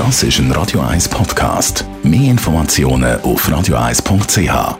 Das 0.00 0.22
ist 0.22 0.38
ein 0.38 0.50
Radio 0.52 0.80
1 0.80 1.10
Podcast. 1.10 1.84
Mehr 2.02 2.30
Informationen 2.30 3.20
auf 3.20 3.46
radio1.ch. 3.46 4.78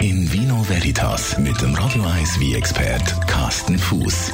In 0.00 0.32
Vino 0.32 0.68
Veritas 0.68 1.38
mit 1.38 1.62
dem 1.62 1.72
Radio 1.76 2.02
1 2.02 2.40
wie 2.40 2.56
expert 2.56 3.04
Carsten 3.28 3.78
Fuß. 3.78 4.32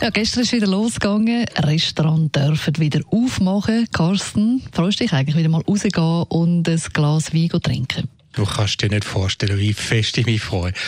Ja, 0.00 0.10
gestern 0.10 0.44
ist 0.44 0.52
wieder 0.52 0.68
losgegangen. 0.68 1.46
Restaurants 1.64 2.30
dürfen 2.30 2.78
wieder 2.78 3.00
aufmachen. 3.10 3.88
Carsten, 3.92 4.62
freust 4.70 5.00
du 5.00 5.04
dich 5.04 5.12
eigentlich 5.12 5.36
wieder 5.36 5.48
mal 5.48 5.62
rausgehen 5.62 6.22
und 6.28 6.68
ein 6.68 6.82
Glas 6.92 7.34
Wein 7.34 7.48
trinken? 7.60 8.08
Du 8.36 8.44
kannst 8.44 8.82
dir 8.82 8.88
nicht 8.88 9.04
vorstellen, 9.04 9.58
wie 9.58 9.72
fest 9.72 10.18
ich 10.18 10.26
mich 10.26 10.42
freue. 10.42 10.72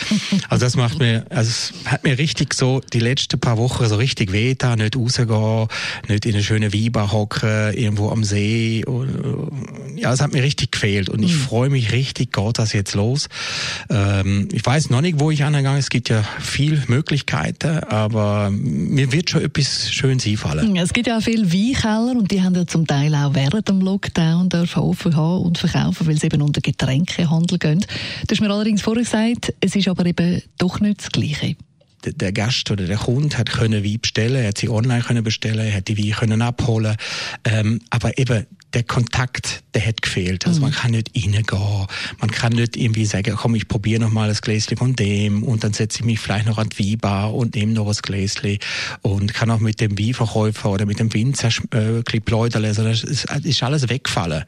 Also 0.49 0.65
das 0.65 0.75
macht 0.75 0.99
mir, 0.99 1.25
also 1.29 1.49
es 1.49 1.73
hat 1.85 2.03
mir 2.03 2.17
richtig 2.17 2.53
so 2.53 2.81
die 2.93 2.99
letzten 2.99 3.39
paar 3.39 3.57
Wochen 3.57 3.85
so 3.87 3.95
richtig 3.95 4.31
weh 4.31 4.55
da, 4.55 4.75
nicht 4.75 4.95
rausgehen, 4.95 5.67
nicht 6.07 6.25
in 6.25 6.35
eine 6.35 6.43
schöne 6.43 6.73
Weinbar 6.73 7.11
hocken, 7.11 7.73
irgendwo 7.73 8.09
am 8.09 8.23
See. 8.23 8.83
Ja, 9.97 10.13
es 10.13 10.21
hat 10.21 10.33
mir 10.33 10.43
richtig 10.43 10.71
gefehlt 10.71 11.09
und 11.09 11.23
ich 11.23 11.33
mhm. 11.33 11.39
freue 11.39 11.69
mich 11.69 11.91
richtig, 11.91 12.31
geht 12.33 12.59
das 12.59 12.73
jetzt 12.73 12.95
los. 12.95 13.27
Ähm, 13.89 14.47
ich 14.51 14.65
weiß 14.65 14.89
noch 14.89 15.01
nicht, 15.01 15.19
wo 15.19 15.31
ich 15.31 15.43
angegangen 15.43 15.79
Es 15.79 15.89
gibt 15.89 16.09
ja 16.09 16.23
viel 16.39 16.83
Möglichkeiten, 16.87 17.79
aber 17.79 18.49
mir 18.51 19.11
wird 19.11 19.29
schon 19.29 19.43
etwas 19.43 19.91
schön 19.91 20.19
einfallen. 20.23 20.75
Es 20.77 20.93
gibt 20.93 21.07
ja 21.07 21.17
auch 21.17 21.23
viele 21.23 21.51
Weinkeller 21.51 22.11
und 22.11 22.31
die 22.31 22.41
haben 22.41 22.55
ja 22.55 22.65
zum 22.65 22.87
Teil 22.87 23.13
auch 23.15 23.33
während 23.33 23.67
dem 23.67 23.81
Lockdown 23.81 24.49
dürfen 24.49 24.79
offen 24.79 25.15
haben 25.15 25.41
und 25.41 25.57
verkaufen, 25.57 26.07
weil 26.07 26.17
sie 26.17 26.27
eben 26.27 26.41
unter 26.41 26.61
Getränke 26.61 27.27
Einzelhandel 27.27 27.57
gehen. 27.57 27.79
Du 28.27 28.31
hast 28.31 28.41
mir 28.41 28.49
allerdings 28.49 28.81
vorher 28.81 29.03
gesagt, 29.03 29.53
es 29.59 29.75
ist 29.75 29.87
aber 29.87 30.05
eben 30.05 30.41
doch 30.57 30.79
nicht 30.79 31.01
das 31.01 31.11
Gleiche 31.11 31.55
der 32.13 32.31
Gast 32.31 32.71
oder 32.71 32.85
der 32.85 32.97
Kunde 32.97 33.37
hat 33.37 33.49
können 33.49 33.83
Wein 33.83 33.99
bestellen, 34.01 34.35
er 34.35 34.49
hat 34.49 34.57
sie 34.57 34.69
online 34.69 35.01
können 35.01 35.23
bestellen, 35.23 35.67
er 35.67 35.73
hat 35.73 35.87
die 35.87 35.97
Wein 35.97 36.11
können 36.11 36.41
abholen, 36.41 36.95
ähm, 37.43 37.79
aber 37.89 38.17
eben 38.17 38.45
der 38.73 38.83
Kontakt, 38.83 39.63
der 39.73 39.85
hat 39.85 40.01
gefehlt. 40.01 40.45
Also 40.45 40.59
mhm. 40.59 40.65
man 40.65 40.71
kann 40.73 40.91
nicht 40.91 41.11
reingehen, 41.15 41.45
man 42.19 42.31
kann 42.31 42.53
nicht 42.53 42.75
irgendwie 42.75 43.05
sagen, 43.05 43.35
komm, 43.37 43.55
ich 43.55 43.67
probiere 43.67 44.01
noch 44.01 44.11
mal 44.11 44.27
das 44.27 44.41
Gläschen 44.41 44.77
von 44.77 44.95
dem 44.95 45.43
und 45.43 45.63
dann 45.63 45.73
setze 45.73 45.99
ich 45.99 46.05
mich 46.05 46.19
vielleicht 46.19 46.45
noch 46.45 46.57
an 46.57 46.69
die 46.69 46.91
Weinbar 46.91 47.33
und 47.33 47.55
nehme 47.55 47.73
noch 47.73 47.87
ein 47.87 47.95
Gläschen 48.01 48.59
und 49.01 49.33
kann 49.33 49.51
auch 49.51 49.59
mit 49.59 49.79
dem 49.79 49.97
Weinverkäufer 49.97 50.69
oder 50.69 50.85
mit 50.85 50.99
dem 50.99 51.13
Winzer 51.13 51.49
äh, 51.71 52.01
plaudern. 52.19 52.65
Also 52.65 52.83
das 52.83 53.03
ist, 53.03 53.25
ist 53.43 53.63
alles 53.63 53.89
weggefallen 53.89 54.43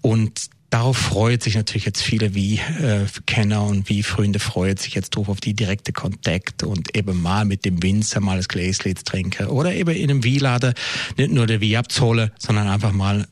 und 0.00 0.50
Darauf 0.70 0.98
freut 0.98 1.42
sich 1.42 1.54
natürlich 1.54 1.86
jetzt 1.86 2.02
viele 2.02 2.34
wie 2.34 2.56
äh, 2.56 3.06
Kenner 3.24 3.62
und 3.64 3.88
wie 3.88 4.02
Freunde 4.02 4.38
freut 4.38 4.78
sich 4.78 4.94
jetzt 4.94 5.16
drauf 5.16 5.30
auf 5.30 5.40
die 5.40 5.54
direkte 5.54 5.92
Kontakt 5.92 6.62
und 6.62 6.94
eben 6.94 7.22
mal 7.22 7.46
mit 7.46 7.64
dem 7.64 7.82
Winzer 7.82 8.20
mal 8.20 8.36
das 8.36 8.48
Gläschen 8.48 8.94
trinken 8.96 9.46
oder 9.46 9.72
eben 9.72 9.94
in 9.94 10.10
einem 10.10 10.24
Weinladen 10.24 10.74
nicht 11.16 11.32
nur 11.32 11.46
der 11.46 11.62
Wein 11.62 11.76
abzuholen, 11.76 12.30
sondern 12.38 12.68
einfach 12.68 12.92
mal 12.92 13.26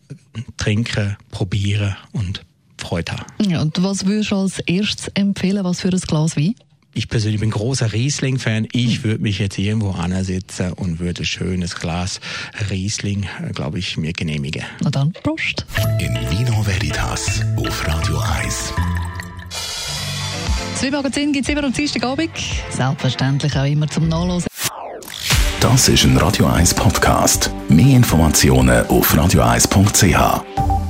trinken, 0.57 1.17
probieren 1.31 1.97
und 2.12 2.42
Freude 2.79 3.12
haben. 3.12 3.51
Ja, 3.51 3.61
und 3.61 3.83
was 3.83 4.07
würdest 4.07 4.31
du 4.31 4.37
als 4.37 4.59
erstes 4.61 5.09
empfehlen, 5.09 5.62
was 5.64 5.81
für 5.81 5.89
ein 5.89 6.01
Glas 6.01 6.37
Wein? 6.37 6.55
Ich 6.97 7.08
persönlich 7.08 7.41
bin 7.41 7.50
großer 7.50 7.92
Riesling-Fan. 7.92 8.69
Ich 8.72 9.05
würde 9.05 9.22
mich 9.22 9.39
jetzt 9.39 9.58
irgendwo 9.58 9.91
ansitzen 9.91 10.72
und 10.72 10.98
würde 10.98 11.22
ein 11.22 11.27
schönes 11.27 11.75
Glas 11.75 12.20
Riesling, 12.70 13.27
äh, 13.47 13.52
glaube 13.52 13.78
ich, 13.78 13.97
mir 13.98 14.12
genehmigen. 14.12 14.62
Na 14.80 14.91
dann, 14.91 15.12
Prost. 15.22 15.67
In 15.98 16.14
Vino 16.30 16.67
Veritas 16.67 17.42
auf 17.56 17.86
Radio 17.86 18.19
1. 18.19 18.72
Das 20.80 20.91
Magazin 20.91 21.33
gibt 21.33 21.47
es 21.47 21.52
immer 21.52 21.64
am 21.64 21.72
Dienstagabend. 21.72 22.30
Selbstverständlich 22.70 23.55
auch 23.56 23.64
immer 23.64 23.89
zum 23.89 24.08
Nachlesen. 24.08 24.48
Das 25.61 25.89
ist 25.89 26.05
ein 26.05 26.17
Radio 26.17 26.47
1 26.47 26.74
Podcast. 26.74 27.50
Mehr 27.69 27.97
Informationen 27.97 28.86
auf 28.86 29.14
radio1.ch. 29.14 30.86